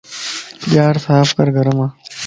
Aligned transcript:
ڄار 0.71 0.95
صاف 1.05 1.27
ڪر 1.37 1.47
گھرمان 1.57 1.89